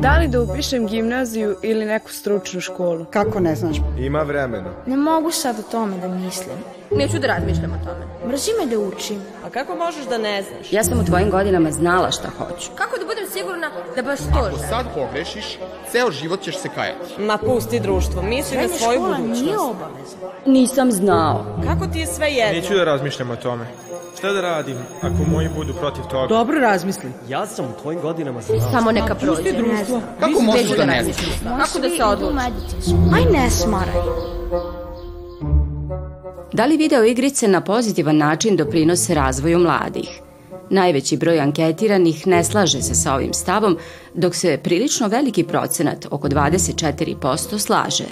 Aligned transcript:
Da 0.00 0.18
li 0.18 0.28
da 0.28 0.40
upišem 0.40 0.86
gimnaziju 0.86 1.56
ili 1.62 1.84
neku 1.84 2.12
stručnu 2.12 2.60
školu? 2.60 3.04
Kako 3.10 3.40
ne 3.40 3.54
znaš? 3.54 3.76
Ima 3.98 4.22
vremena. 4.22 4.70
Ne 4.86 4.96
mogu 4.96 5.30
sad 5.30 5.58
o 5.58 5.70
tome 5.70 5.98
da 5.98 6.08
mislim. 6.08 6.56
Neću 6.90 7.18
da 7.18 7.26
razmišljam 7.26 7.72
o 7.72 7.84
tome. 7.84 8.30
Mrzi 8.32 8.50
me 8.60 8.66
da 8.66 8.78
učim. 8.78 9.18
A 9.46 9.50
kako 9.50 9.74
možeš 9.74 10.04
da 10.04 10.18
ne 10.18 10.42
znaš? 10.42 10.72
Ja 10.72 10.84
sam 10.84 11.00
u 11.00 11.04
tvojim 11.04 11.30
godinama 11.30 11.70
znala 11.70 12.10
šta 12.10 12.28
hoću. 12.38 12.70
Kako 12.74 12.98
da 12.98 13.04
budem 13.04 13.26
sigurna 13.32 13.70
da 13.96 14.02
baš 14.02 14.18
to 14.18 14.38
Ako 14.48 14.58
sad 14.58 14.86
pogrešiš, 14.94 15.58
ceo 15.92 16.10
život 16.10 16.40
ćeš 16.42 16.58
se 16.58 16.68
kajati. 16.74 17.22
Ma 17.22 17.36
pusti 17.38 17.80
društvo, 17.80 18.22
misli 18.22 18.56
na 18.56 18.62
Srednja 18.62 18.78
svoju 18.78 18.98
škola 18.98 19.16
budućnost. 19.16 19.42
nije 19.42 19.58
obavezna. 19.58 20.28
Nisam 20.46 20.92
znao. 20.92 21.44
Kako 21.66 21.86
ti 21.86 21.98
je 21.98 22.06
sve 22.06 22.28
jedno? 22.28 22.60
Neću 22.60 22.74
da 22.74 22.84
razmišljam 22.84 23.30
o 23.30 23.36
tome. 23.36 23.66
Šta 24.18 24.32
da 24.32 24.40
radim 24.40 24.76
ako 25.02 25.30
moji 25.30 25.48
budu 25.56 25.74
protiv 25.74 26.02
toga? 26.04 26.26
Dobro 26.26 26.58
razmisli. 26.60 27.10
Ja 27.28 27.46
sam 27.46 27.64
u 27.64 27.80
tvojim 27.82 28.00
godinama 28.00 28.40
znao. 28.40 28.70
Samo 28.72 28.92
neka 28.92 29.14
prođe. 29.14 29.52
društvo. 29.52 30.00
Kako 30.20 30.40
možeš 30.42 30.70
da 30.76 30.84
ne 30.84 31.04
znaš? 31.04 31.16
Kako 31.66 31.78
da 31.78 31.88
se 31.96 32.04
odluči? 32.04 32.36
Aj 33.14 33.24
ne 33.32 33.50
smaraj. 33.50 33.94
Da 36.58 36.66
li 36.66 36.76
video 36.76 37.04
igrice 37.04 37.48
na 37.48 37.60
pozitivan 37.60 38.16
način 38.16 38.56
doprinose 38.56 39.14
razvoju 39.14 39.58
mladih? 39.58 40.20
Najveći 40.70 41.16
broj 41.16 41.40
anketiranih 41.40 42.26
ne 42.26 42.44
slaže 42.44 42.82
se 42.82 42.94
sa 42.94 43.14
ovim 43.14 43.32
stavom, 43.32 43.78
dok 44.14 44.34
se 44.34 44.58
prilično 44.62 45.08
veliki 45.08 45.44
procenat, 45.44 46.06
oko 46.10 46.28
24%, 46.28 47.58
slaže. 47.58 48.04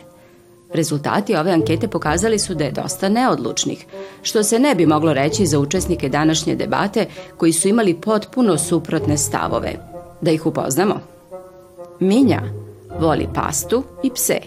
Rezultati 0.73 1.37
ove 1.37 1.53
ankete 1.53 1.89
pokazali 1.89 2.39
su 2.39 2.55
da 2.55 2.65
je 2.65 2.71
dosta 2.71 3.09
neodlučnih, 3.09 3.87
što 4.23 4.43
se 4.43 4.59
ne 4.59 4.75
bi 4.75 4.87
moglo 4.87 5.13
reći 5.13 5.47
za 5.47 5.59
učesnike 5.59 6.09
današnje 6.09 6.55
debate 6.55 7.07
koji 7.37 7.53
su 7.53 7.69
imali 7.69 7.95
potpuno 7.95 8.59
suprotne 8.59 9.17
stavove. 9.17 9.73
Da 10.21 10.31
ih 10.31 10.47
upoznamo. 10.47 11.01
Minja 12.01 12.43
voli 13.01 13.29
pastu 13.35 13.83
i 14.03 14.11
pse. 14.11 14.39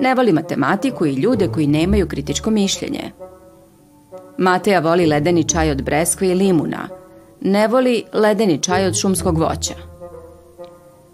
Ne 0.00 0.14
voli 0.14 0.32
matematiku 0.32 1.06
i 1.06 1.14
ljude 1.14 1.48
koji 1.48 1.66
nemaju 1.66 2.08
kritičko 2.08 2.50
mišljenje. 2.50 3.12
Mateja 4.42 4.80
voli 4.80 5.06
ledeni 5.06 5.44
čaj 5.48 5.70
od 5.70 5.82
breskve 5.82 6.28
i 6.28 6.34
limuna. 6.34 6.88
Ne 7.40 7.68
voli 7.68 8.04
ledeni 8.12 8.58
čaj 8.62 8.86
od 8.86 8.96
šumskog 8.98 9.38
voća. 9.38 9.74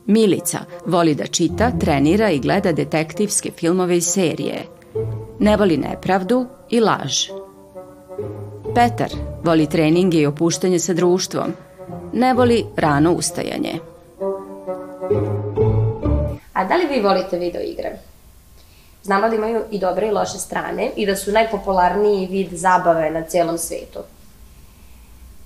Milica 0.07 0.59
voli 0.87 1.15
da 1.15 1.27
čita, 1.27 1.71
trenira 1.81 2.31
i 2.31 2.39
gleda 2.39 2.73
detektivske 2.73 3.51
filmove 3.51 3.97
i 3.97 4.01
serije. 4.01 4.65
Ne 5.39 5.57
voli 5.57 5.77
nepravdu 5.77 6.47
i 6.71 6.81
laž. 6.81 7.29
Petar 8.75 9.13
voli 9.45 9.67
treninge 9.67 10.19
i 10.19 10.27
opuštanje 10.27 10.79
sa 10.79 10.95
društvom. 10.95 11.53
Ne 12.13 12.35
voli 12.35 12.65
rano 12.77 13.13
ustajanje. 13.13 13.75
A 16.53 16.65
da 16.65 16.77
li 16.77 16.87
vi 16.87 17.01
volite 17.01 17.39
video 17.39 17.63
igre? 17.63 18.08
Znamo 19.03 19.29
da 19.29 19.35
imaju 19.35 19.65
i 19.71 19.79
dobre 19.79 20.07
i 20.07 20.11
loše 20.11 20.39
strane 20.39 20.91
i 20.97 21.07
da 21.07 21.17
su 21.17 21.33
najpopularniji 21.33 22.27
vid 22.27 22.49
zabave 22.53 23.11
na 23.11 23.23
celom 23.23 23.59
svetu. 23.59 23.99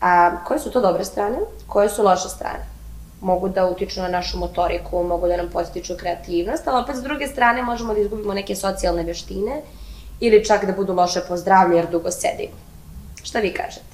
A 0.01 0.45
koje 0.45 0.61
su 0.61 0.71
to 0.71 0.81
dobre 0.81 1.05
strane? 1.05 1.39
Koje 1.67 1.89
su 1.89 2.03
loše 2.03 2.29
strane? 2.29 2.67
Mogu 3.21 3.49
da 3.49 3.67
utiču 3.67 4.01
na 4.01 4.09
našu 4.09 4.39
motoriku, 4.39 5.03
mogu 5.03 5.29
da 5.29 5.37
nam 5.37 5.51
postiču 5.53 5.95
kreativnost, 5.97 6.69
ali 6.69 6.83
opet 6.83 6.97
s 6.97 7.03
druge 7.03 7.27
strane 7.27 7.63
možemo 7.63 7.95
da 7.95 8.01
izgubimo 8.01 8.35
neke 8.35 8.57
socijalne 8.57 9.03
veštine 9.03 9.63
ili 10.21 10.45
čak 10.45 10.65
da 10.65 10.73
budu 10.73 10.95
loše 10.95 11.21
po 11.29 11.37
jer 11.75 11.87
dugo 11.91 12.11
sedimo. 12.11 12.57
Šta 13.23 13.39
vi 13.39 13.53
kažete? 13.53 13.93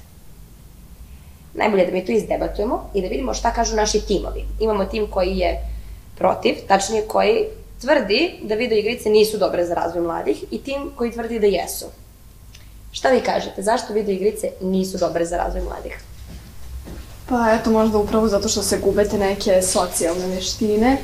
Najbolje 1.53 1.85
da 1.85 1.91
mi 1.91 2.05
to 2.05 2.11
izdebatujemo 2.11 2.89
i 2.93 3.01
da 3.01 3.07
vidimo 3.07 3.33
šta 3.33 3.53
kažu 3.53 3.75
naši 3.75 4.01
timovi. 4.07 4.45
Imamo 4.59 4.85
tim 4.85 5.07
koji 5.11 5.37
je 5.37 5.59
protiv, 6.17 6.55
tačnije 6.67 7.07
koji 7.07 7.45
tvrdi 7.81 8.39
da 8.43 8.55
video 8.55 8.77
igrice 8.77 9.09
nisu 9.09 9.37
dobre 9.37 9.65
za 9.65 9.73
razvoj 9.73 10.03
mladih 10.03 10.43
i 10.51 10.57
tim 10.63 10.91
koji 10.95 11.11
tvrdi 11.11 11.39
da 11.39 11.47
jesu. 11.47 11.85
Šta 12.91 13.09
vi 13.09 13.21
kažete? 13.21 13.61
Zašto 13.61 13.93
video 13.93 14.15
igrice 14.15 14.51
nisu 14.61 14.97
dobre 14.97 15.25
za 15.25 15.37
razvoj 15.37 15.63
mladih? 15.63 15.99
Pa 17.29 17.51
eto, 17.59 17.71
možda 17.71 17.97
upravo 17.97 18.27
zato 18.27 18.49
što 18.49 18.63
se 18.63 18.79
gubete 18.79 19.17
neke 19.17 19.61
socijalne 19.61 20.27
veštine 20.27 20.97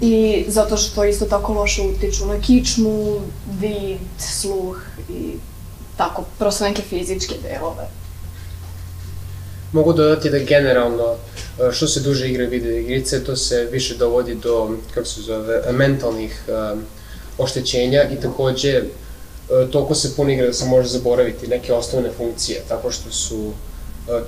i 0.00 0.44
zato 0.48 0.76
što 0.76 1.04
isto 1.04 1.24
tako 1.24 1.52
loše 1.52 1.82
utiču 1.82 2.26
na 2.26 2.40
kičmu, 2.40 3.20
vid, 3.60 3.98
sluh 4.18 4.82
i 5.10 5.32
tako, 5.96 6.24
prosto 6.38 6.64
neke 6.64 6.82
fizičke 6.82 7.34
delove. 7.42 8.01
Mogu 9.72 9.92
dodati 9.92 10.30
da 10.30 10.38
generalno, 10.38 11.14
e, 11.60 11.72
što 11.72 11.86
se 11.86 12.00
duže 12.00 12.28
igra 12.28 12.46
video 12.46 12.76
igrice, 12.76 13.24
to 13.24 13.36
se 13.36 13.64
više 13.64 13.96
dovodi 13.96 14.34
do, 14.34 14.76
kako 14.94 15.06
se 15.06 15.20
zove, 15.20 15.62
mentalnih 15.72 16.42
um, 16.48 16.84
oštećenja 17.38 18.02
i 18.10 18.20
takođe 18.20 18.70
e, 18.70 18.82
toliko 19.72 19.94
se 19.94 20.16
puno 20.16 20.30
igra 20.30 20.46
da 20.46 20.52
se 20.52 20.64
može 20.64 20.88
zaboraviti 20.88 21.46
neke 21.46 21.72
osnovne 21.72 22.10
funkcije, 22.16 22.62
tako 22.68 22.90
što 22.90 23.10
su 23.10 23.52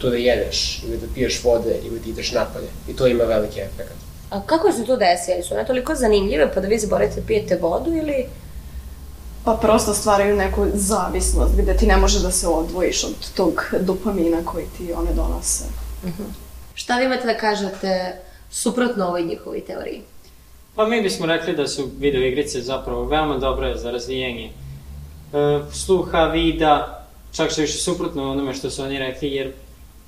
to 0.00 0.10
da 0.10 0.16
jedeš 0.16 0.83
ili 0.87 0.97
da 0.97 1.06
piješ 1.15 1.44
vode 1.44 1.77
ili 1.84 2.00
da 2.00 2.10
ideš 2.10 2.33
napolje 2.33 2.66
i 2.88 2.97
to 2.97 3.06
ima 3.06 3.25
veliki 3.25 3.60
efekt. 3.60 3.94
A 4.31 4.41
kako 4.47 4.72
se 4.72 4.84
to 4.84 4.97
desi? 4.97 5.49
Su 5.49 5.54
one 5.54 5.66
toliko 5.66 5.94
zanimljive 5.94 6.50
pa 6.54 6.60
da 6.60 6.69
vi 6.69 6.78
zaboravite 6.78 7.21
da 7.21 7.27
pijete 7.27 7.56
vodu 7.56 7.93
ili... 7.93 8.27
Pa 9.44 9.59
prosto 9.62 9.94
stvaraju 9.94 10.37
neku 10.37 10.66
zavisnost 10.75 11.55
gde 11.56 11.77
ti 11.77 11.87
ne 11.87 11.97
možeš 11.97 12.22
da 12.22 12.31
se 12.31 12.49
odvojiš 12.49 13.05
od 13.05 13.34
tog 13.37 13.75
dopamina 13.81 14.44
koji 14.44 14.65
ti 14.78 14.93
one 14.93 15.12
donose. 15.15 15.65
Šta 16.75 16.99
vi 16.99 17.05
imate 17.05 17.27
da 17.27 17.38
kažete 17.38 18.21
suprotno 18.50 19.06
ovoj 19.06 19.22
njihovoj 19.22 19.60
teoriji? 19.60 20.03
Pa 20.75 20.87
mi 20.87 21.03
bismo 21.03 21.27
rekli 21.27 21.56
da 21.56 21.69
su 21.69 21.91
video 21.99 22.22
igrice 22.22 22.60
zapravo 22.60 23.04
veoma 23.04 23.38
dobre 23.38 23.77
za 23.77 23.91
razvijanje 23.91 24.44
e, 24.44 24.53
sluha, 25.72 26.25
vida, 26.25 27.04
čak 27.33 27.50
što 27.50 27.60
više 27.60 27.78
suprotno 27.78 28.31
onome 28.31 28.54
što 28.54 28.71
su 28.71 28.83
oni 28.83 28.99
rekli, 28.99 29.33
jer 29.33 29.53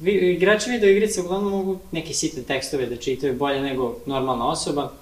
vi, 0.01 0.13
igrači 0.13 0.71
video 0.71 0.91
igrice 0.91 1.21
uglavnom 1.21 1.53
mogu 1.53 1.79
neke 1.93 2.15
sitne 2.15 2.43
tekstove 2.43 2.87
da 2.87 2.97
čitaju 2.97 3.35
bolje 3.35 3.61
nego 3.61 3.97
normalna 4.07 4.49
osoba. 4.49 4.93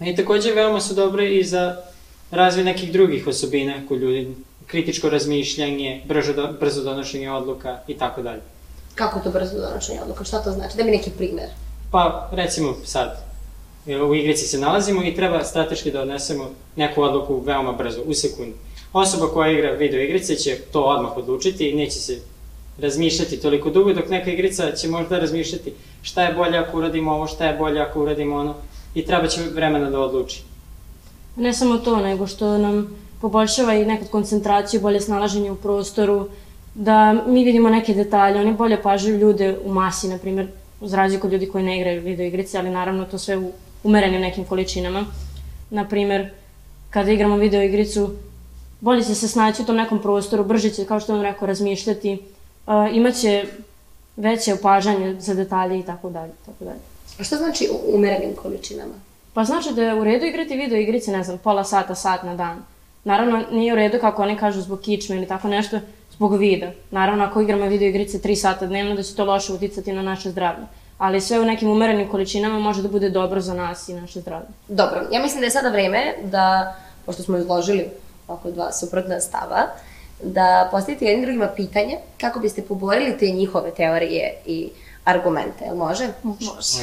I 0.00 0.16
takođe 0.16 0.52
veoma 0.52 0.80
su 0.80 0.94
dobre 0.94 1.34
i 1.34 1.44
za 1.44 1.76
razvoj 2.30 2.64
nekih 2.64 2.92
drugih 2.92 3.26
osobina 3.26 3.74
kod 3.88 4.00
ljudi, 4.00 4.34
kritičko 4.66 5.10
razmišljanje, 5.10 6.02
brzo, 6.08 6.32
do, 6.32 6.48
brzo 6.60 6.82
donošenje 6.82 7.30
odluka 7.30 7.78
i 7.88 7.94
tako 7.94 8.22
dalje. 8.22 8.40
Kako 8.94 9.20
to 9.20 9.30
brzo 9.30 9.60
donošenje 9.60 10.00
odluka? 10.02 10.24
Šta 10.24 10.42
to 10.42 10.50
znači? 10.50 10.76
Da 10.76 10.84
mi 10.84 10.90
neki 10.90 11.10
primer. 11.10 11.48
Pa, 11.90 12.30
recimo 12.32 12.74
sad, 12.84 13.26
u 14.08 14.14
igrici 14.14 14.46
se 14.46 14.58
nalazimo 14.58 15.04
i 15.04 15.14
treba 15.14 15.44
strateški 15.44 15.90
da 15.90 16.00
odnesemo 16.00 16.50
neku 16.76 17.02
odluku 17.02 17.40
veoma 17.40 17.72
brzo, 17.72 18.02
u 18.06 18.14
sekundi. 18.14 18.54
Osoba 18.92 19.28
koja 19.28 19.52
igra 19.52 19.70
video 19.70 20.00
igrice 20.00 20.34
će 20.34 20.56
to 20.72 20.82
odmah 20.82 21.16
odlučiti 21.16 21.70
i 21.70 21.74
neće 21.74 21.98
se 21.98 22.20
razmišljati 22.78 23.40
toliko 23.40 23.70
dugo, 23.70 23.92
dok 23.92 24.08
neka 24.08 24.30
igrica 24.30 24.72
će 24.72 24.88
možda 24.88 25.18
razmišljati 25.18 25.72
šta 26.02 26.22
je 26.22 26.34
bolje 26.34 26.58
ako 26.58 26.78
uradimo 26.78 27.12
ovo, 27.12 27.26
šta 27.26 27.46
je 27.46 27.58
bolje 27.58 27.80
ako 27.80 28.02
uradimo 28.02 28.36
ono 28.36 28.54
i 28.94 29.04
treba 29.06 29.28
će 29.28 29.40
vremena 29.54 29.90
da 29.90 30.00
odluči. 30.00 30.42
Ne 31.36 31.52
samo 31.52 31.78
to, 31.78 31.96
nego 31.96 32.26
što 32.26 32.58
nam 32.58 32.96
poboljšava 33.20 33.74
i 33.74 33.84
nekad 33.84 34.10
koncentraciju, 34.10 34.80
bolje 34.80 35.00
snalaženje 35.00 35.50
u 35.52 35.56
prostoru, 35.56 36.28
da 36.74 37.12
mi 37.12 37.44
vidimo 37.44 37.70
neke 37.70 37.94
detalje, 37.94 38.40
oni 38.40 38.52
bolje 38.52 38.82
pažaju 38.82 39.18
ljude 39.18 39.58
u 39.64 39.72
masi, 39.72 40.08
na 40.08 40.18
primjer, 40.18 40.48
uz 40.80 40.94
razliku 40.94 41.26
od 41.26 41.32
ljudi 41.32 41.48
koji 41.48 41.64
ne 41.64 41.76
igraju 41.78 42.02
video 42.02 42.26
igrice, 42.26 42.58
ali 42.58 42.70
naravno 42.70 43.04
to 43.04 43.18
sve 43.18 43.36
u 43.36 43.52
umerenim 43.84 44.20
nekim 44.20 44.44
količinama. 44.44 45.04
Na 45.70 45.88
primjer, 45.88 46.30
kada 46.90 47.12
igramo 47.12 47.36
video 47.36 47.62
igricu, 47.62 48.10
bolje 48.80 49.02
će 49.02 49.14
se 49.14 49.28
snaći 49.28 49.62
u 49.62 49.64
tom 49.64 49.76
nekom 49.76 50.02
prostoru, 50.02 50.44
brže 50.44 50.70
će, 50.70 50.84
kao 50.84 51.00
što 51.00 51.12
vam 51.12 51.22
rekao, 51.22 51.46
razmišljati, 51.46 52.18
uh, 52.66 52.72
imaće 52.92 53.44
veće 54.16 54.54
opažanje 54.54 55.20
za 55.20 55.34
detalje 55.34 55.78
i 55.78 55.82
tako 55.82 56.10
dalje, 56.10 56.32
tako 56.46 56.64
dalje. 56.64 56.80
A 57.18 57.24
šta 57.24 57.36
znači 57.36 57.68
u 57.72 57.96
umerenim 57.96 58.36
količinama? 58.36 58.94
Pa 59.36 59.44
znači 59.44 59.72
da 59.72 59.82
je 59.82 59.94
u 59.94 60.04
redu 60.04 60.26
igrati 60.26 60.56
video 60.56 60.78
igrice, 60.78 61.12
ne 61.12 61.22
znam, 61.24 61.38
pola 61.38 61.64
sata, 61.64 61.94
sat 61.94 62.22
na 62.22 62.34
dan. 62.34 62.64
Naravno, 63.04 63.42
nije 63.50 63.72
u 63.72 63.76
redu 63.76 63.98
kako 64.00 64.22
oni 64.22 64.36
kažu 64.36 64.60
zbog 64.60 64.80
kičme 64.80 65.16
ili 65.16 65.26
tako 65.26 65.48
nešto, 65.48 65.80
zbog 66.12 66.36
vida. 66.36 66.70
Naravno, 66.90 67.24
ako 67.24 67.40
igramo 67.40 67.66
video 67.66 67.88
igrice 67.88 68.18
3 68.18 68.34
sata 68.34 68.66
dnevno, 68.66 68.94
da 68.94 69.02
će 69.02 69.14
to 69.14 69.24
loše 69.24 69.52
uticati 69.52 69.92
na 69.92 70.02
naše 70.02 70.30
zdravlje. 70.30 70.64
Ali 70.98 71.20
sve 71.20 71.40
u 71.40 71.44
nekim 71.44 71.70
umerenim 71.70 72.08
količinama 72.08 72.58
može 72.58 72.82
da 72.82 72.88
bude 72.88 73.10
dobro 73.10 73.40
za 73.40 73.54
nas 73.54 73.88
i 73.88 73.94
naše 73.94 74.20
zdravlje. 74.20 74.48
Dobro, 74.68 75.00
ja 75.12 75.22
mislim 75.22 75.40
da 75.40 75.46
je 75.46 75.50
sada 75.50 75.68
vreme 75.68 76.14
da, 76.22 76.76
pošto 77.06 77.22
smo 77.22 77.38
izložili 77.38 77.86
oko 78.28 78.50
dva 78.50 78.72
suprotna 78.72 79.20
stava, 79.20 79.66
da 80.22 80.68
postavite 80.70 81.04
jednim 81.04 81.24
drugima 81.24 81.48
pitanje 81.56 81.98
kako 82.20 82.40
biste 82.40 82.62
poborili 82.62 83.18
te 83.18 83.26
njihove 83.26 83.70
teorije 83.70 84.34
i 84.46 84.70
argumente. 85.04 85.64
Jel 85.64 85.76
može? 85.76 86.08
Može. 86.22 86.50
Može. 86.54 86.82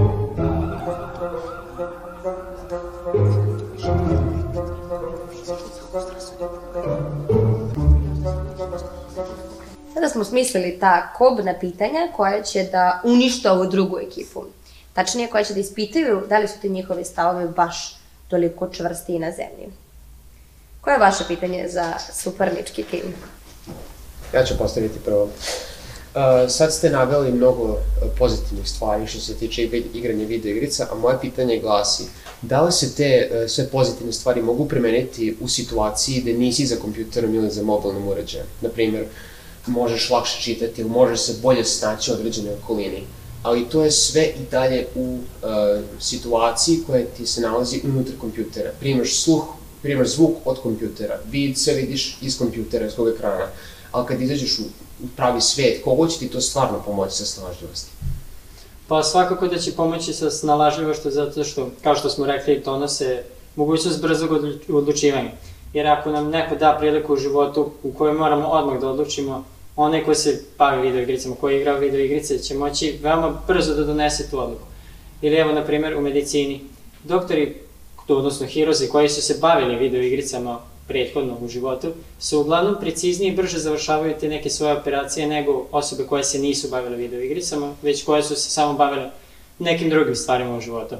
smo 10.11 10.23
smislili 10.23 10.77
ta 10.79 11.13
kobna 11.13 11.53
pitanja 11.59 12.07
koja 12.15 12.41
će 12.43 12.63
da 12.63 13.01
unište 13.03 13.51
ovu 13.51 13.65
drugu 13.65 13.99
ekipu. 13.99 14.43
Tačnije, 14.93 15.27
koja 15.27 15.43
će 15.43 15.53
da 15.53 15.59
ispitaju 15.59 16.23
da 16.29 16.39
li 16.39 16.47
su 16.47 16.53
ti 16.61 16.69
njihove 16.69 17.05
stavove 17.05 17.47
baš 17.47 17.97
toliko 18.27 18.69
čvrsti 18.69 19.19
na 19.19 19.31
zemlji. 19.31 19.73
Koje 20.81 20.93
je 20.93 20.99
vaše 20.99 21.23
pitanje 21.27 21.67
za 21.69 21.93
suparnički 22.13 22.83
tim? 22.83 23.13
Ja 24.33 24.43
ću 24.45 24.57
postaviti 24.57 24.99
prvo. 25.05 25.23
Uh, 25.23 26.49
sad 26.49 26.73
ste 26.73 26.89
naveli 26.89 27.31
mnogo 27.31 27.77
pozitivnih 28.17 28.69
stvari 28.69 29.07
što 29.07 29.19
se 29.19 29.35
tiče 29.35 29.61
ig- 29.61 29.83
igranja 29.93 30.25
video 30.25 30.51
igrica, 30.51 30.87
a 30.91 30.95
moje 30.95 31.17
pitanje 31.21 31.59
glasi 31.59 32.03
da 32.41 32.61
li 32.61 32.71
se 32.71 32.95
te 32.95 33.29
uh, 33.31 33.49
sve 33.49 33.67
pozitivne 33.67 34.13
stvari 34.13 34.41
mogu 34.41 34.67
primeniti 34.67 35.37
u 35.41 35.47
situaciji 35.47 36.21
da 36.21 36.39
nisi 36.39 36.65
za 36.65 36.75
kompjuterom 36.75 37.35
ili 37.35 37.49
za 37.49 37.63
mobilnim 37.63 38.07
uređajem? 38.07 38.47
Naprimjer, 38.61 39.05
možeš 39.67 40.09
lakše 40.09 40.41
čitati 40.41 40.81
ili 40.81 40.89
možeš 40.89 41.19
se 41.19 41.33
bolje 41.41 41.65
snaći 41.65 42.11
u 42.11 42.13
određenoj 42.13 42.53
okolini. 42.63 43.03
Ali 43.43 43.69
to 43.69 43.83
je 43.83 43.91
sve 43.91 44.23
i 44.23 44.51
dalje 44.51 44.87
u 44.95 45.13
uh, 45.13 45.19
situaciji 45.99 46.79
koja 46.87 47.05
ti 47.17 47.25
se 47.25 47.41
nalazi 47.41 47.81
unutar 47.83 48.13
kompjutera. 48.21 48.71
Primaš 48.79 49.23
sluh, 49.23 49.43
primaš 49.81 50.07
zvuk 50.07 50.35
od 50.45 50.59
kompjutera, 50.61 51.19
vid 51.31 51.57
sve 51.57 51.73
vidiš 51.73 52.17
iz 52.21 52.37
kompjutera, 52.37 52.85
iz 52.85 52.95
kog 52.95 53.07
ekrana. 53.07 53.47
Ali 53.91 54.07
kad 54.07 54.21
izađeš 54.21 54.59
u, 54.59 54.63
pravi 55.15 55.41
svet, 55.41 55.83
kogo 55.83 56.07
će 56.07 56.19
ti 56.19 56.27
to 56.27 56.41
stvarno 56.41 56.81
pomoći 56.85 57.15
sa 57.15 57.25
snalažljivosti? 57.25 57.91
Pa 58.87 59.03
svakako 59.03 59.47
da 59.47 59.57
će 59.57 59.71
pomoći 59.71 60.13
sa 60.13 60.31
snalažljivošću 60.31 61.11
zato 61.11 61.43
što, 61.43 61.69
kao 61.83 61.95
što 61.95 62.09
smo 62.09 62.25
rekli, 62.25 62.61
donose 62.65 63.23
mogućnost 63.55 64.01
brzog 64.01 64.31
odlu- 64.31 64.59
odlučivanja. 64.73 65.31
Jer 65.73 65.87
ako 65.87 66.09
nam 66.09 66.29
neko 66.29 66.55
da 66.55 66.77
priliku 66.79 67.13
u 67.13 67.17
životu 67.17 67.71
u 67.83 67.93
kojoj 67.93 68.13
moramo 68.13 68.47
odmah 68.47 68.81
da 68.81 68.89
odlučimo, 68.89 69.43
onaj 69.75 70.03
ko 70.03 70.15
se 70.15 70.43
bavi 70.57 70.81
video 70.81 71.01
igricama, 71.01 71.35
koji 71.35 71.59
igra 71.59 71.73
video 71.73 71.99
igrice, 71.99 72.39
će 72.39 72.53
moći 72.53 72.99
veoma 73.01 73.41
brzo 73.47 73.73
da 73.73 73.83
donese 73.83 74.29
tu 74.29 74.39
odluku. 74.39 74.63
Ili 75.21 75.35
evo, 75.35 75.51
na 75.51 75.63
primjer, 75.63 75.97
u 75.97 76.01
medicini, 76.01 76.61
doktori, 77.03 77.55
odnosno 78.07 78.47
hirozi 78.47 78.87
koji 78.87 79.09
su 79.09 79.21
se 79.21 79.37
bavili 79.41 79.75
video 79.75 80.01
igricama 80.01 80.59
prethodno 80.87 81.37
u 81.41 81.47
životu, 81.47 81.91
su 82.19 82.39
uglavnom 82.39 82.75
preciznije 82.81 83.33
i 83.33 83.35
brže 83.35 83.57
završavaju 83.57 84.15
te 84.19 84.27
neke 84.27 84.49
svoje 84.49 84.73
operacije 84.73 85.27
nego 85.27 85.67
osobe 85.71 86.03
koje 86.03 86.23
se 86.23 86.39
nisu 86.39 86.69
bavile 86.69 86.97
video 86.97 87.21
igricama, 87.21 87.73
već 87.81 88.03
koje 88.03 88.23
su 88.23 88.35
se 88.35 88.49
samo 88.49 88.73
bavile 88.73 89.09
nekim 89.59 89.89
drugim 89.89 90.15
stvarima 90.15 90.57
u 90.57 90.61
životu. 90.61 90.95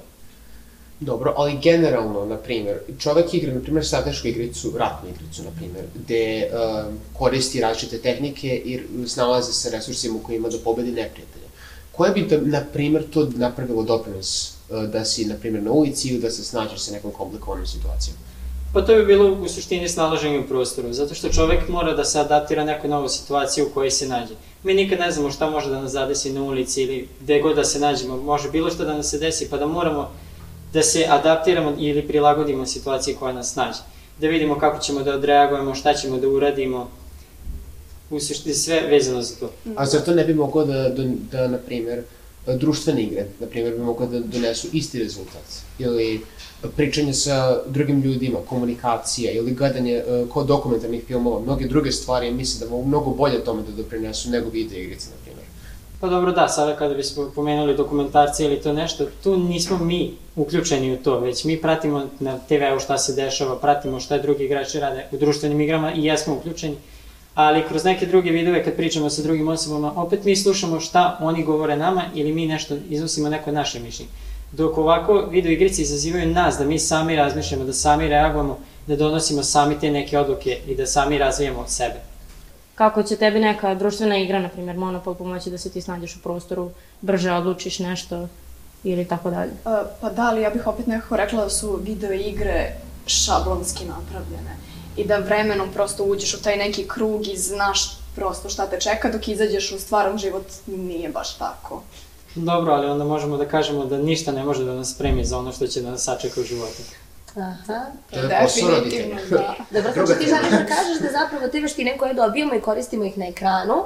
Dobro, 1.01 1.33
ali 1.37 1.57
generalno, 1.61 2.25
na 2.25 2.37
primjer, 2.37 2.77
čovek 2.99 3.33
igra, 3.33 3.53
na 3.53 3.59
primjer, 3.59 3.85
stratešku 3.85 4.27
igricu, 4.27 4.71
ratnu 4.77 5.09
igricu, 5.09 5.43
na 5.43 5.49
primjer, 5.57 5.85
gde 5.95 6.49
uh, 6.53 6.93
koristi 7.17 7.61
različite 7.61 7.97
tehnike 7.97 8.47
i 8.65 8.79
snalaze 9.07 9.53
se 9.53 9.69
resursima 9.69 10.15
u 10.15 10.19
kojima 10.19 10.49
da 10.49 10.57
pobedi 10.63 10.91
neprijatelja. 10.91 11.47
Koje 11.91 12.11
bi, 12.11 12.25
da, 12.25 12.37
na 12.41 12.61
primjer, 12.73 13.03
to 13.13 13.29
napravilo 13.35 13.83
doprinos 13.83 14.53
uh, 14.69 14.83
da 14.83 15.05
si, 15.05 15.25
na 15.25 15.35
primjer, 15.35 15.63
na 15.63 15.71
ulici 15.71 16.09
ili 16.09 16.19
da 16.19 16.31
se 16.31 16.43
snađeš 16.43 16.79
sa 16.79 16.91
nekom 16.91 17.11
komplikovanom 17.11 17.67
situacijom? 17.67 18.17
Pa 18.73 18.81
to 18.85 18.95
bi 18.95 19.05
bilo 19.05 19.33
u 19.33 19.47
suštini 19.49 19.89
snalaženje 19.89 20.39
u 20.39 20.47
prostoru, 20.47 20.93
zato 20.93 21.15
što 21.15 21.29
čovek 21.29 21.67
mora 21.69 21.93
da 21.93 22.05
se 22.05 22.19
adaptira 22.19 22.63
nekoj 22.63 22.89
novoj 22.89 23.09
situaciji 23.09 23.63
u 23.63 23.69
kojoj 23.69 23.91
se 23.91 24.07
nađe. 24.07 24.33
Mi 24.63 24.73
nikad 24.73 24.99
ne 24.99 25.11
znamo 25.11 25.31
šta 25.31 25.49
može 25.49 25.69
da 25.69 25.81
nas 25.81 25.91
zadesi 25.91 26.33
na 26.33 26.43
ulici 26.43 26.83
ili 26.83 27.07
gde 27.21 27.41
god 27.41 27.55
da 27.55 27.63
se 27.63 27.79
nađemo, 27.79 28.17
može 28.17 28.51
bilo 28.51 28.69
šta 28.69 28.85
da 28.85 28.93
nas 28.93 29.09
se 29.09 29.17
desi, 29.17 29.49
pa 29.49 29.57
da 29.57 29.65
moramo 29.67 30.11
da 30.73 30.83
se 30.83 31.05
adaptiramo 31.09 31.75
ili 31.79 32.07
prilagodimo 32.07 32.65
situaciji 32.65 33.15
koja 33.15 33.33
nas 33.33 33.55
nađe. 33.55 33.79
Da 34.19 34.27
vidimo 34.27 34.59
kako 34.59 34.79
ćemo 34.79 35.03
da 35.03 35.15
odreagujemo, 35.15 35.75
šta 35.75 35.93
ćemo 35.93 36.17
da 36.17 36.27
uradimo, 36.27 36.89
u 38.09 38.19
suštini 38.19 38.55
sve 38.55 38.81
vezano 38.81 39.21
za 39.21 39.35
to. 39.35 39.51
A 39.75 39.85
zar 39.85 40.01
to 40.01 40.13
ne 40.13 40.23
bi 40.23 40.33
moglo 40.33 40.65
da, 40.65 40.89
da, 40.89 41.03
da 41.31 41.47
na 41.47 41.57
primjer, 41.57 42.03
društvene 42.47 43.03
igre, 43.03 43.25
na 43.39 43.47
primjer, 43.47 43.73
bi 43.73 43.79
moglo 43.79 44.05
da 44.05 44.19
donesu 44.19 44.67
isti 44.73 44.99
rezultat? 44.99 45.43
Ili 45.79 46.21
pričanje 46.75 47.13
sa 47.13 47.63
drugim 47.67 48.01
ljudima, 48.01 48.39
komunikacija 48.45 49.31
ili 49.31 49.51
gledanje 49.51 50.03
uh, 50.07 50.29
kod 50.29 50.47
dokumentarnih 50.47 51.03
filmova, 51.07 51.39
mnoge 51.39 51.67
druge 51.67 51.91
stvari, 51.91 52.31
mislim 52.31 52.59
da 52.59 52.75
mogu 52.75 52.87
mnogo 52.87 53.09
bolje 53.09 53.43
tome 53.43 53.61
da 53.61 53.71
doprinesu 53.71 54.29
nego 54.29 54.49
video 54.49 54.79
igrice, 54.79 55.07
na 55.09 55.15
primjer. 55.23 55.40
Pa 56.01 56.07
dobro, 56.07 56.31
da, 56.31 56.47
sada 56.47 56.75
kada 56.75 56.93
bismo 56.93 57.31
pomenuli 57.35 57.75
dokumentarce 57.77 58.45
ili 58.45 58.61
to 58.61 58.73
nešto, 58.73 59.05
tu 59.23 59.37
nismo 59.37 59.77
mi 59.77 60.13
uključeni 60.35 60.93
u 60.93 60.97
to, 60.97 61.19
već 61.19 61.43
mi 61.43 61.61
pratimo 61.61 62.07
na 62.19 62.37
TV-u 62.47 62.79
šta 62.79 62.97
se 62.97 63.13
dešava, 63.13 63.59
pratimo 63.59 63.99
šta 63.99 64.17
drugi 64.17 64.43
igrači 64.45 64.79
rade 64.79 65.05
u 65.11 65.17
društvenim 65.17 65.61
igrama 65.61 65.93
i 65.93 66.05
jesmo 66.05 66.35
uključeni, 66.35 66.75
ali 67.35 67.63
kroz 67.67 67.83
neke 67.83 68.05
druge 68.05 68.31
vidove 68.31 68.63
kad 68.63 68.75
pričamo 68.75 69.09
sa 69.09 69.21
drugim 69.21 69.47
osobama, 69.47 69.93
opet 69.95 70.23
mi 70.23 70.35
slušamo 70.35 70.79
šta 70.79 71.17
oni 71.21 71.43
govore 71.43 71.77
nama 71.77 72.03
ili 72.15 72.33
mi 72.33 72.45
nešto 72.45 72.75
iznosimo 72.89 73.29
neko 73.29 73.51
naše 73.51 73.79
mišljenje. 73.79 74.11
Dok 74.51 74.77
ovako 74.77 75.27
video 75.31 75.51
igrice 75.51 75.81
izazivaju 75.81 76.27
nas 76.27 76.57
da 76.57 76.65
mi 76.65 76.79
sami 76.79 77.15
razmišljamo, 77.15 77.63
da 77.63 77.73
sami 77.73 78.07
reagujemo, 78.07 78.59
da 78.87 78.95
donosimo 78.95 79.43
sami 79.43 79.79
te 79.79 79.91
neke 79.91 80.19
odluke 80.19 80.57
i 80.67 80.75
da 80.75 80.85
sami 80.85 81.17
razvijamo 81.17 81.67
sebe. 81.67 82.10
Kako 82.75 83.03
će 83.03 83.15
tebi 83.15 83.39
neka 83.39 83.75
društvena 83.75 84.17
igra, 84.17 84.39
na 84.39 84.49
primjer 84.49 84.77
Monopol, 84.77 85.15
pomoći 85.15 85.49
da 85.49 85.57
se 85.57 85.69
ti 85.69 85.81
snađeš 85.81 86.15
u 86.15 86.21
prostoru, 86.21 86.71
brže 87.01 87.31
odlučiš 87.31 87.79
nešto 87.79 88.27
ili 88.83 89.07
tako 89.07 89.29
dalje? 89.29 89.51
Uh, 89.65 89.71
pa 90.01 90.09
da, 90.09 90.21
ali 90.21 90.41
ja 90.41 90.49
bih 90.49 90.67
opet 90.67 90.87
nekako 90.87 91.17
rekla 91.17 91.43
da 91.43 91.49
su 91.49 91.79
video 91.83 92.13
igre 92.13 92.75
šablonski 93.05 93.85
napravljene 93.85 94.55
i 94.97 95.05
da 95.05 95.17
vremenom 95.17 95.69
prosto 95.73 96.03
uđeš 96.03 96.33
u 96.33 96.41
taj 96.41 96.57
neki 96.57 96.87
krug 96.87 97.27
i 97.27 97.37
znaš 97.37 97.97
prosto 98.15 98.49
šta 98.49 98.67
te 98.67 98.79
čeka, 98.79 99.11
dok 99.11 99.27
izađeš 99.27 99.71
u 99.71 99.79
stvaran 99.79 100.17
život 100.17 100.45
nije 100.67 101.09
baš 101.09 101.37
tako. 101.37 101.81
Dobro, 102.35 102.73
ali 102.73 102.87
onda 102.87 103.05
možemo 103.05 103.37
da 103.37 103.47
kažemo 103.47 103.85
da 103.85 103.97
ništa 103.97 104.31
ne 104.31 104.43
može 104.43 104.65
da 104.65 104.73
nas 104.73 104.93
spremi 104.95 105.25
za 105.25 105.37
ono 105.37 105.51
što 105.51 105.67
će 105.67 105.81
da 105.81 105.91
nas 105.91 106.03
sačeka 106.03 106.41
u 106.41 106.43
životu. 106.43 106.81
Aha. 107.35 107.85
To 108.11 108.19
je 108.19 108.39
posao 108.41 108.69
roditelja. 108.69 109.15
da. 109.29 109.55
Dobro, 109.71 109.91
Druga 109.93 110.05
znači 110.05 110.19
ti 110.19 110.25
želiš 110.25 110.49
da 110.49 110.75
kažeš 110.75 110.99
da 111.01 111.19
zapravo 111.19 111.47
te 111.47 111.59
veštine 111.59 111.97
koje 111.97 112.13
dobijamo 112.13 112.55
i 112.55 112.61
koristimo 112.61 113.05
ih 113.05 113.17
na 113.17 113.27
ekranu, 113.27 113.83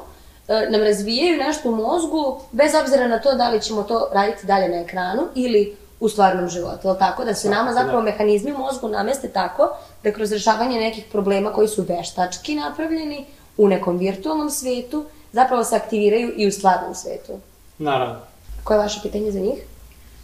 e, 0.48 0.68
nam 0.70 0.82
razvijaju 0.82 1.38
nešto 1.38 1.70
u 1.70 1.76
mozgu, 1.76 2.42
bez 2.52 2.72
obzira 2.82 3.08
na 3.08 3.20
to 3.20 3.36
da 3.36 3.50
li 3.50 3.62
ćemo 3.62 3.84
to 3.84 4.10
raditi 4.14 4.46
dalje 4.46 4.70
na 4.70 4.82
ekranu 4.82 5.28
ili 5.36 5.78
u 6.00 6.10
stvarnom 6.10 6.50
životu, 6.50 6.88
ali 6.88 7.00
tako? 7.00 7.26
Da 7.26 7.34
se 7.34 7.50
nama 7.50 7.74
zapravo 7.74 8.02
mehanizmi 8.02 8.54
u 8.54 8.58
mozgu 8.58 8.90
nameste 8.90 9.30
tako 9.30 9.70
da 10.04 10.12
kroz 10.12 10.32
rešavanje 10.32 10.80
nekih 10.80 11.06
problema 11.12 11.54
koji 11.54 11.68
su 11.68 11.86
veštački 11.88 12.56
napravljeni 12.56 13.26
u 13.58 13.68
nekom 13.68 13.98
virtualnom 13.98 14.50
svetu, 14.50 15.06
zapravo 15.32 15.64
se 15.64 15.76
aktiviraju 15.76 16.34
i 16.38 16.48
u 16.48 16.52
stvarnom 16.52 16.96
svetu. 16.96 17.40
Naravno. 17.78 18.20
Koje 18.64 18.76
je 18.76 18.80
vaše 18.80 19.00
pitanje 19.04 19.32
za 19.32 19.40
njih? 19.40 19.64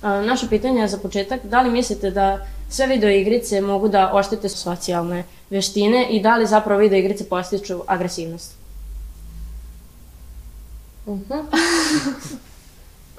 Naše 0.01 0.47
pitanje 0.49 0.81
je 0.81 0.87
za 0.87 0.97
početak, 0.97 1.45
da 1.45 1.61
li 1.61 1.71
mislite 1.71 2.11
da 2.11 2.47
sve 2.69 2.87
video 2.87 3.09
igrice 3.09 3.61
mogu 3.61 3.87
da 3.87 4.11
oštete 4.13 4.49
socijalne 4.49 5.23
veštine 5.49 6.07
i 6.09 6.21
da 6.21 6.37
li 6.37 6.47
zapravo 6.47 6.79
video 6.79 6.99
igrice 6.99 7.29
postiču 7.29 7.81
agresivnost? 7.87 8.53
Mhm. 11.07 11.33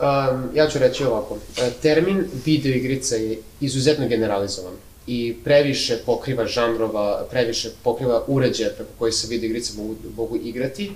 Um, 0.03 0.51
ja 0.55 0.69
ću 0.69 0.79
reći 0.79 1.05
ovako. 1.05 1.37
E, 1.59 1.71
Termin 1.83 2.25
video 2.45 2.75
igrica 2.75 3.17
je 3.17 3.39
izuzetno 3.61 4.09
generalizovan 4.09 4.73
i 5.07 5.37
previše 5.45 5.99
pokriva 6.07 6.47
žanrova, 6.47 7.27
previše 7.31 7.71
pokriva 7.83 8.25
uređaja 8.27 8.71
preko 8.77 8.91
koji 8.99 9.13
se 9.13 9.27
video 9.29 9.47
igrice 9.47 9.73
mogu, 9.77 9.95
mogu 10.17 10.37
igrati 10.37 10.93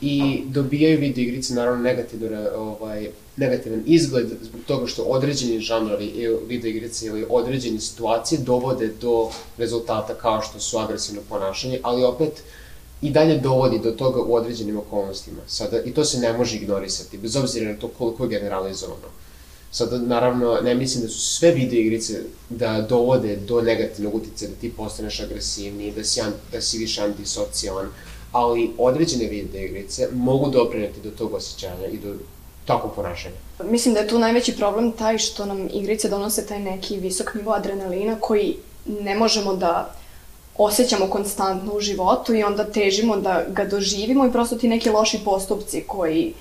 i 0.00 0.42
dobijaju 0.46 1.00
video 1.00 1.22
igrice 1.22 1.54
naravno 1.54 1.82
negativno, 1.82 2.48
ovaj, 2.56 3.08
negativan 3.36 3.82
izgled 3.86 4.26
zbog 4.42 4.60
toga 4.66 4.86
što 4.86 5.02
određeni 5.02 5.60
žanrovi 5.60 6.06
ili 6.06 6.38
video 6.46 6.68
igrice 6.70 7.06
ili 7.06 7.26
određene 7.28 7.80
situacije 7.80 8.40
dovode 8.40 8.90
do 9.00 9.30
rezultata 9.58 10.14
kao 10.14 10.42
što 10.42 10.60
su 10.60 10.78
agresivno 10.78 11.20
ponašanje, 11.28 11.80
ali 11.82 12.04
opet 12.04 12.42
i 13.02 13.10
dalje 13.10 13.38
dovodi 13.38 13.78
do 13.78 13.90
toga 13.90 14.22
u 14.22 14.34
određenim 14.34 14.78
okolnostima. 14.78 15.38
Sada, 15.46 15.82
I 15.82 15.94
to 15.94 16.04
se 16.04 16.18
ne 16.18 16.32
može 16.32 16.56
ignorisati, 16.56 17.18
bez 17.18 17.36
obzira 17.36 17.72
na 17.72 17.78
to 17.78 17.88
koliko 17.88 18.24
je 18.24 18.30
generalizovano. 18.30 19.08
Sada, 19.70 19.98
naravno, 19.98 20.58
ne 20.62 20.74
mislim 20.74 21.04
da 21.04 21.10
su 21.10 21.20
sve 21.20 21.50
video 21.50 21.80
igrice 21.80 22.22
da 22.48 22.86
dovode 22.88 23.36
do 23.36 23.62
negativnog 23.62 24.14
uticaja, 24.14 24.50
da 24.50 24.56
ti 24.56 24.72
postaneš 24.76 25.20
agresivniji, 25.20 25.92
da 25.92 26.04
si, 26.04 26.20
da 26.52 26.60
si 26.60 26.78
više 26.78 27.02
antisocijalan, 27.02 27.86
ali 28.32 28.70
određene 28.78 29.24
video 29.24 29.62
igrice 29.62 30.08
mogu 30.12 30.50
doprineti 30.50 31.00
do 31.00 31.10
tog 31.10 31.34
osjećanja 31.34 31.86
i 31.92 31.98
do 31.98 32.14
takvog 32.64 32.92
ponašanja. 32.96 33.34
Mislim 33.64 33.94
da 33.94 34.00
je 34.00 34.08
tu 34.08 34.18
najveći 34.18 34.56
problem 34.56 34.92
taj 34.92 35.18
što 35.18 35.46
nam 35.46 35.68
igrice 35.72 36.08
donose 36.08 36.46
taj 36.46 36.60
neki 36.60 36.96
visok 36.96 37.34
nivo 37.34 37.52
adrenalina 37.52 38.16
koji 38.20 38.56
ne 38.86 39.14
možemo 39.14 39.54
da 39.56 39.94
osjećamo 40.58 41.06
konstantno 41.06 41.74
u 41.74 41.80
životu 41.80 42.34
i 42.34 42.42
onda 42.42 42.64
težimo 42.64 43.16
da 43.16 43.44
ga 43.48 43.64
doživimo 43.64 44.26
i 44.26 44.32
prosto 44.32 44.56
ti 44.56 44.68
neki 44.68 44.90
loši 44.90 45.20
postupci 45.24 45.84
koji 45.86 46.34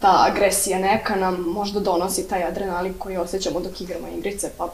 ta 0.00 0.26
agresija 0.30 0.78
neka 0.78 1.16
nam 1.16 1.40
možda 1.40 1.80
donosi 1.80 2.28
taj 2.28 2.44
adrenalin 2.44 2.94
koji 2.98 3.16
osjećamo 3.16 3.60
dok 3.60 3.80
igramo 3.80 4.08
igrice, 4.18 4.50
pa 4.58 4.72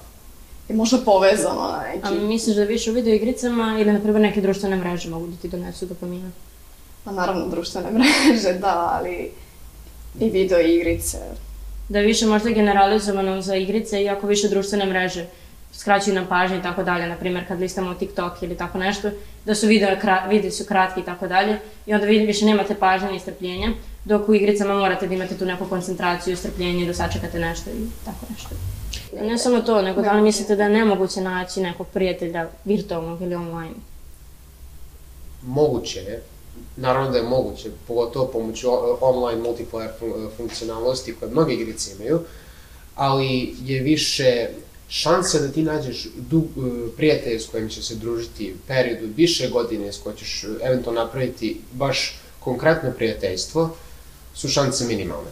je 0.68 0.76
možda 0.76 0.98
povezano 0.98 1.60
na 1.60 1.82
neki... 1.94 2.08
A 2.08 2.10
misliš 2.10 2.56
da 2.56 2.64
više 2.64 2.90
u 2.90 2.94
video 2.94 3.14
igricama 3.14 3.76
ili, 3.80 3.92
na 3.92 4.00
primjer, 4.00 4.20
neke 4.20 4.40
društvene 4.40 4.76
mreže 4.76 5.10
mogu 5.10 5.26
da 5.26 5.36
ti 5.36 5.48
donesu 5.48 5.86
dopamina? 5.86 6.30
Pa 7.04 7.12
naravno 7.12 7.48
društvene 7.48 7.90
mreže, 7.98 8.52
da, 8.52 8.98
ali 9.00 9.30
i 10.20 10.30
video 10.30 10.60
igrice. 10.60 11.18
Da 11.88 12.00
više 12.00 12.26
možda 12.26 12.50
generalizovano 12.50 13.42
za 13.42 13.56
igrice, 13.56 14.02
iako 14.02 14.26
više 14.26 14.48
društvene 14.48 14.86
mreže 14.86 15.26
skraćuju 15.72 16.14
nam 16.14 16.26
pažnje 16.26 16.58
i 16.58 16.62
tako 16.62 16.82
dalje, 16.82 17.06
na 17.06 17.16
primjer 17.16 17.48
kad 17.48 17.60
listamo 17.60 17.94
TikTok 17.94 18.42
ili 18.42 18.56
tako 18.56 18.78
nešto, 18.78 19.10
da 19.44 19.54
su 19.54 19.66
video, 19.66 19.96
kra, 20.00 20.26
video 20.28 20.50
su 20.50 20.64
kratki 20.64 21.00
i 21.00 21.04
tako 21.04 21.28
dalje, 21.28 21.58
i 21.86 21.94
onda 21.94 22.06
vi 22.06 22.18
više 22.18 22.44
nemate 22.44 22.74
pažnje 22.74 23.12
ni 23.12 23.20
strpljenja, 23.20 23.70
dok 24.04 24.28
u 24.28 24.34
igricama 24.34 24.74
morate 24.74 25.06
da 25.06 25.14
imate 25.14 25.38
tu 25.38 25.44
neku 25.44 25.64
koncentraciju, 25.64 26.36
strpljenje, 26.36 26.86
da 26.86 26.94
sačekate 26.94 27.38
nešto 27.38 27.70
i 27.70 28.04
tako 28.04 28.26
nešto. 28.30 28.75
Ne 29.20 29.38
samo 29.38 29.60
to, 29.60 29.82
nego 29.82 30.02
da 30.02 30.12
li 30.12 30.22
mislite 30.22 30.56
da 30.56 30.62
je 30.62 30.70
nemoguće 30.70 31.20
naći 31.20 31.60
nekog 31.60 31.86
prijatelja 31.92 32.48
virtualnog 32.64 33.22
ili 33.22 33.34
online? 33.34 33.74
Moguće 35.42 36.00
je, 36.00 36.22
naravno 36.76 37.10
da 37.10 37.18
je 37.18 37.24
moguće, 37.24 37.70
pogotovo 37.88 38.26
pomoću 38.26 38.68
online 39.00 39.42
multiplayer 39.42 39.88
funkcionalnosti 40.36 41.14
koje 41.14 41.30
mnoge 41.30 41.54
igrice 41.54 41.92
imaju, 41.92 42.20
ali 42.94 43.54
je 43.64 43.82
više 43.82 44.48
šansa 44.88 45.38
da 45.38 45.48
ti 45.48 45.62
nađeš 45.62 46.08
prijatelje 46.96 47.40
s 47.40 47.46
kojim 47.46 47.68
će 47.68 47.82
se 47.82 47.94
družiti 47.94 48.54
periodu 48.66 49.06
više 49.16 49.48
godine 49.48 49.92
s 49.92 49.98
kojim 49.98 50.16
ćeš 50.18 50.44
eventualno 50.62 51.00
napraviti 51.00 51.60
baš 51.72 52.20
konkretno 52.40 52.90
prijateljstvo, 52.96 53.76
su 54.34 54.48
šanse 54.48 54.84
minimalne. 54.84 55.30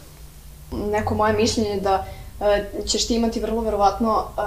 Neko 0.73 1.14
moje 1.14 1.33
mišljenje 1.33 1.71
je 1.71 1.81
da 1.81 2.07
ćeš 2.87 3.07
ti 3.07 3.14
imati 3.14 3.41
vrlo 3.41 3.61
verovatno 3.61 4.25
e, 4.25 4.41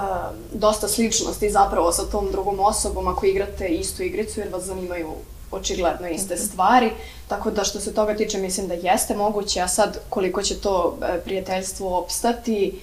dosta 0.53 0.88
sličnosti 0.88 1.50
zapravo 1.50 1.91
sa 1.91 2.03
tom 2.06 2.32
drugom 2.32 2.60
osobom 2.60 3.08
ako 3.08 3.25
igrate 3.25 3.67
istu 3.67 4.03
igricu 4.03 4.39
jer 4.39 4.50
vas 4.53 4.63
zanimaju 4.63 5.12
očigledno 5.51 6.08
iste 6.08 6.38
stvari, 6.38 6.91
tako 7.27 7.51
da 7.51 7.63
što 7.63 7.79
se 7.79 7.94
toga 7.94 8.15
tiče 8.15 8.38
mislim 8.38 8.67
da 8.67 8.74
jeste 8.74 9.15
moguće, 9.15 9.62
a 9.62 9.67
sad 9.67 10.00
koliko 10.10 10.41
će 10.41 10.60
to 10.60 10.98
e, 11.01 11.20
prijateljstvo 11.20 12.00
opstati, 12.00 12.82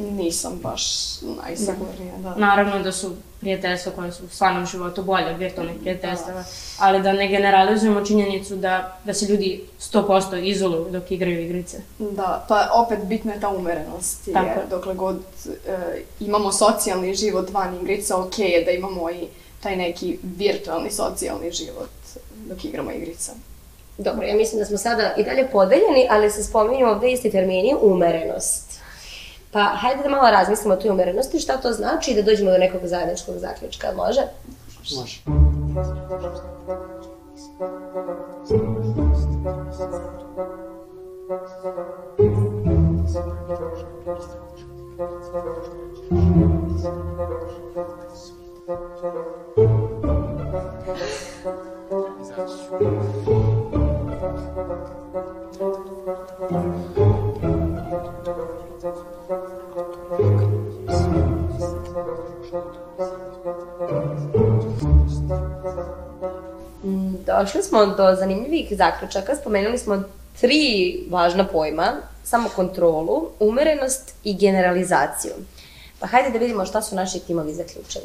nisam 0.00 0.60
baš 0.62 0.82
najsigurnija. 1.44 2.16
Da. 2.18 2.34
Naravno 2.34 2.82
da 2.82 2.92
su 2.92 3.12
prijateljstva 3.40 3.92
koje 3.92 4.12
su 4.12 4.24
u 4.24 4.28
stvarnom 4.28 4.66
životu 4.66 5.02
bolje 5.02 5.26
od 5.26 5.38
virtualnih 5.38 5.76
prijateljstava, 5.80 6.44
ali 6.78 7.02
da 7.02 7.12
ne 7.12 7.28
generalizujemo 7.28 8.04
činjenicu 8.04 8.56
da, 8.56 8.98
da 9.04 9.14
se 9.14 9.26
ljudi 9.26 9.64
100% 9.80 10.42
izoluju 10.42 10.90
dok 10.90 11.10
igraju 11.10 11.44
igrice. 11.44 11.80
Da, 11.98 12.44
pa 12.48 12.68
opet 12.74 12.98
bitna 13.04 13.32
je 13.32 13.40
ta 13.40 13.48
umerenost, 13.48 14.28
jer 14.28 14.34
Tako. 14.34 14.60
dokle 14.70 14.94
god 14.94 15.16
e, 15.66 16.02
imamo 16.20 16.52
socijalni 16.52 17.14
život 17.14 17.50
van 17.50 17.76
igrica, 17.76 18.16
ok 18.16 18.38
je 18.38 18.64
da 18.64 18.70
imamo 18.70 19.10
i 19.10 19.26
taj 19.60 19.76
neki 19.76 20.18
virtualni 20.22 20.90
socijalni 20.90 21.52
život 21.52 21.90
dok 22.48 22.64
igramo 22.64 22.90
igrica. 22.90 23.32
Dobro, 23.98 24.26
ja 24.26 24.36
mislim 24.36 24.58
da 24.58 24.66
smo 24.66 24.78
sada 24.78 25.14
i 25.16 25.24
dalje 25.24 25.48
podeljeni, 25.52 26.06
ali 26.10 26.30
se 26.30 26.44
spominju 26.44 26.86
ovde 26.86 27.12
isti 27.12 27.30
termini 27.30 27.74
umerenost. 27.82 28.80
Pa 29.52 29.60
hajde 29.60 30.02
da 30.02 30.08
malo 30.08 30.30
razmislimo 30.30 30.74
o 30.74 30.76
toj 30.76 30.90
umerenosti, 30.90 31.38
šta 31.38 31.56
to 31.56 31.72
znači 31.72 32.10
i 32.10 32.14
da 32.14 32.22
dođemo 32.22 32.50
do 32.50 32.58
nekog 32.58 32.80
zajedničkog 32.84 33.34
zaključka, 33.38 33.92
može? 33.96 34.20
Može. 34.96 35.20
Mm, 56.50 57.19
došli 67.40 67.62
smo 67.62 67.86
do 67.86 68.14
zanimljivih 68.18 68.72
zaključaka. 68.76 69.36
Spomenuli 69.36 69.78
smo 69.78 70.02
tri 70.40 70.96
važna 71.10 71.46
pojma, 71.46 71.92
samo 72.24 72.48
kontrolu, 72.48 73.28
umerenost 73.40 74.14
i 74.24 74.34
generalizaciju. 74.34 75.32
Pa 76.00 76.06
hajde 76.06 76.30
da 76.30 76.38
vidimo 76.38 76.66
šta 76.66 76.82
su 76.82 76.96
naši 76.96 77.18
timovi 77.18 77.54
zaključili. 77.54 78.04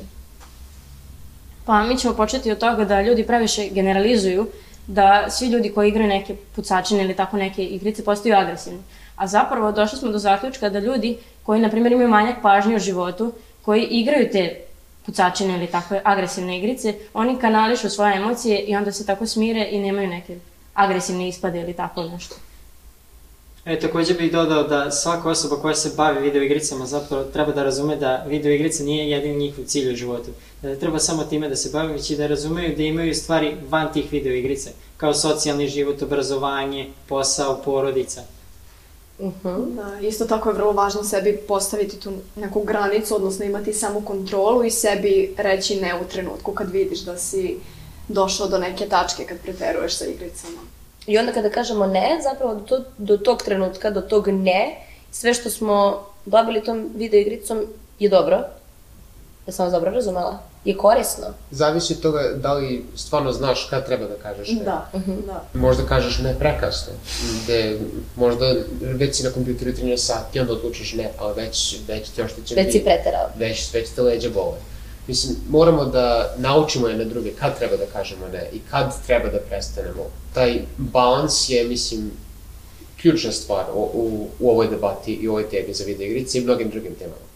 Pa 1.66 1.84
mi 1.84 1.98
ćemo 1.98 2.14
početi 2.14 2.52
od 2.52 2.58
toga 2.58 2.86
da 2.86 3.02
ljudi 3.02 3.28
previše 3.28 3.70
generalizuju 3.70 4.48
da 4.88 5.26
svi 5.30 5.48
ljudi 5.48 5.72
koji 5.74 5.90
igraju 5.90 6.10
neke 6.10 6.36
pucačine 6.56 7.04
ili 7.04 7.16
tako 7.16 7.38
neke 7.38 7.66
igrice 7.66 8.06
postaju 8.06 8.36
agresivni. 8.36 8.80
A 9.16 9.28
zapravo 9.28 9.72
došli 9.72 10.00
smo 10.00 10.12
do 10.12 10.20
zaključka 10.20 10.70
da 10.70 10.80
ljudi 10.80 11.18
koji, 11.44 11.62
na 11.62 11.70
primjer, 11.70 11.94
imaju 11.94 12.10
manjak 12.10 12.36
pažnje 12.42 12.76
u 12.76 12.80
životu, 12.80 13.34
koji 13.62 13.84
igraju 13.84 14.30
te 14.32 14.66
pucačine 15.06 15.56
ili 15.56 15.68
takve 15.68 16.02
agresivne 16.04 16.58
igrice, 16.60 16.94
oni 17.14 17.40
kanališu 17.40 17.90
svoje 17.90 18.16
emocije 18.16 18.60
i 18.60 18.76
onda 18.76 18.92
se 18.92 19.06
tako 19.06 19.26
smire 19.26 19.68
i 19.72 19.80
nemaju 19.80 20.08
neke 20.08 20.38
agresivne 20.74 21.28
ispade 21.28 21.62
ili 21.62 21.74
tako 21.74 22.04
nešto. 22.04 22.36
E, 23.66 23.80
takođe 23.80 24.14
bih 24.14 24.32
dodao 24.32 24.64
da 24.64 24.92
svaka 24.92 25.30
osoba 25.30 25.56
koja 25.62 25.76
se 25.76 25.92
bavi 25.98 26.22
video 26.22 26.44
igricama 26.44 26.86
zapravo 26.86 27.24
treba 27.24 27.52
da 27.52 27.64
razume 27.64 27.96
da 27.96 28.26
video 28.28 28.52
igrica 28.52 28.84
nije 28.84 29.10
jedin 29.10 29.38
njihov 29.38 29.66
cilj 29.66 29.94
u 29.94 29.96
životu. 29.96 30.32
Da 30.62 30.76
treba 30.76 31.00
samo 31.00 31.24
time 31.24 31.50
da 31.50 31.56
se 31.56 31.70
bavi, 31.74 31.94
već 31.94 32.10
i 32.10 32.16
da 32.16 32.28
razumeju 32.28 32.76
da 32.78 32.84
imaju 32.84 33.16
stvari 33.16 33.56
van 33.70 33.94
tih 33.94 34.12
video 34.12 34.34
igrice, 34.34 34.70
kao 34.98 35.14
socijalni 35.14 35.68
život, 35.68 36.02
obrazovanje, 36.02 36.90
posao, 37.08 37.62
porodica. 37.66 38.22
Uh 39.20 39.32
-huh. 39.44 39.76
da, 39.76 40.08
isto 40.08 40.26
tako 40.26 40.50
je 40.50 40.56
vrlo 40.56 40.72
važno 40.72 41.04
sebi 41.04 41.38
postaviti 41.48 42.00
tu 42.00 42.12
neku 42.36 42.64
granicu, 42.64 43.16
odnosno 43.16 43.46
imati 43.46 43.74
samu 43.74 44.02
kontrolu 44.02 44.64
i 44.64 44.72
sebi 44.72 45.34
reći 45.38 45.82
ne 45.82 45.96
u 46.02 46.06
trenutku 46.06 46.52
kad 46.52 46.72
vidiš 46.72 47.00
da 47.00 47.18
si 47.18 47.58
došao 48.08 48.48
do 48.48 48.58
neke 48.58 48.86
tačke 48.86 49.26
kad 49.26 49.38
preteruješ 49.40 49.98
sa 49.98 50.06
igricama. 50.06 50.58
I 51.08 51.18
onda 51.18 51.32
kada 51.32 51.50
kažemo 51.50 51.88
ne, 51.88 52.20
zapravo 52.24 52.56
do, 52.56 52.62
to, 52.62 52.84
do 52.98 53.18
tog 53.18 53.44
trenutka, 53.44 53.92
do 53.92 54.02
tog 54.02 54.28
ne, 54.28 54.76
sve 55.12 55.34
što 55.34 55.50
smo 55.50 56.06
dobili 56.26 56.64
tom 56.64 56.90
video 56.96 57.20
igricom 57.20 57.66
je 58.00 58.10
dobro. 58.10 58.44
Da 59.46 59.52
sam 59.52 59.66
vas 59.66 59.74
dobro 59.74 59.92
razumela? 59.92 60.40
Je 60.66 60.78
korisno. 60.78 61.26
Zavisi 61.52 61.94
od 61.94 62.00
toga 62.00 62.22
da 62.36 62.54
li 62.54 62.86
stvarno 62.96 63.32
znaš 63.32 63.68
kad 63.70 63.86
treba 63.86 64.06
da 64.06 64.16
kažeš 64.16 64.50
ne. 64.50 64.64
Da, 64.64 64.90
uh 64.94 65.02
-huh. 65.02 65.26
da. 65.26 65.44
Možda 65.54 65.84
kažeš 65.84 66.20
ne 66.20 66.36
prekasno, 66.40 66.94
gde 67.44 67.80
možda 68.16 68.54
već 68.82 69.16
si 69.16 69.24
na 69.24 69.30
kompjuteru 69.30 69.72
13 69.72 69.98
sati, 69.98 70.40
onda 70.40 70.54
odlučiš 70.54 70.94
ne, 70.94 71.10
ali 71.20 71.34
već, 71.42 71.78
već 71.88 72.10
ti 72.10 72.22
oštećen 72.22 72.58
Već 72.58 72.72
si 72.72 72.84
preterao. 72.84 73.30
Već, 73.38 73.74
već 73.74 73.90
te 73.90 74.02
leđa 74.02 74.30
bole. 74.30 74.58
Mislim, 75.08 75.36
moramo 75.50 75.86
da 75.86 76.36
naučimo 76.38 76.88
jedne 76.88 77.06
druge 77.06 77.32
kad 77.32 77.58
treba 77.58 77.78
da 77.78 77.86
kažemo 77.86 78.28
ne 78.34 78.50
i 78.54 78.60
kad 78.72 79.06
treba 79.06 79.30
da 79.30 79.40
prestanemo. 79.40 80.04
Taj 80.34 80.62
balans 80.78 81.50
je, 81.50 81.64
mislim, 81.64 82.12
ključna 83.02 83.32
stvar 83.32 83.66
u, 83.74 83.82
u, 83.94 84.28
u 84.40 84.50
ovoj 84.50 84.68
debati 84.68 85.14
i 85.14 85.28
u 85.28 85.32
ovoj 85.32 85.50
temi 85.50 85.74
za 85.74 85.84
video 85.84 86.08
igrice 86.08 86.38
i 86.38 86.42
mnogim 86.42 86.70
drugim 86.70 86.96
temama. 86.96 87.35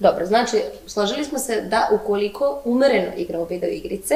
Dobro, 0.00 0.26
znači, 0.26 0.62
složili 0.86 1.24
smo 1.24 1.38
se 1.38 1.60
da 1.60 1.88
ukoliko 1.92 2.60
umereno 2.64 3.12
igramo 3.16 3.44
video 3.44 3.70
igrice, 3.70 4.14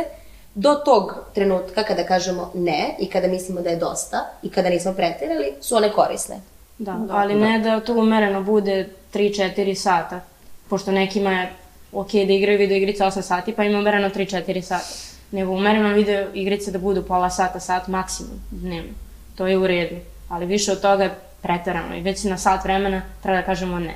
do 0.54 0.74
tog 0.74 1.14
trenutka 1.34 1.82
kada 1.82 2.04
kažemo 2.04 2.50
ne 2.54 2.94
i 2.98 3.06
kada 3.06 3.28
mislimo 3.28 3.60
da 3.60 3.70
je 3.70 3.76
dosta 3.76 4.26
i 4.42 4.50
kada 4.50 4.68
nismo 4.68 4.92
pretirali, 4.92 5.52
su 5.60 5.76
one 5.76 5.92
korisne. 5.92 6.40
Da, 6.78 6.92
da 6.92 7.16
ali 7.16 7.34
da. 7.34 7.40
ne 7.40 7.58
da 7.58 7.80
to 7.80 7.94
umereno 7.94 8.42
bude 8.42 8.88
3-4 9.14 9.74
sata, 9.74 10.20
pošto 10.68 10.92
nekima 10.92 11.32
je 11.32 11.52
ok 11.92 12.12
da 12.12 12.32
igraju 12.32 12.58
video 12.58 12.76
igrice 12.76 13.04
8 13.04 13.22
sati, 13.22 13.52
pa 13.52 13.64
ima 13.64 13.78
umereno 13.78 14.08
3-4 14.08 14.60
sata. 14.60 14.84
Nego 15.30 15.52
umereno 15.52 15.88
video 15.88 16.26
igrice 16.34 16.70
da 16.70 16.78
budu 16.78 17.02
pola 17.02 17.30
sata, 17.30 17.60
sat 17.60 17.88
maksimum 17.88 18.40
dnevno. 18.50 18.92
To 19.36 19.46
je 19.46 19.58
u 19.58 19.66
redu. 19.66 19.96
Ali 20.28 20.46
više 20.46 20.72
od 20.72 20.80
toga 20.80 21.04
je 21.04 21.14
pretarano 21.42 21.96
i 21.96 22.00
već 22.00 22.24
na 22.24 22.38
sat 22.38 22.64
vremena 22.64 23.02
treba 23.22 23.40
da 23.40 23.46
kažemo 23.46 23.78
ne. 23.78 23.94